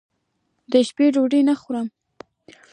دشپې 0.71 1.05
ډوډۍ 1.13 1.41
نه 1.49 1.55
خورم 1.61 1.87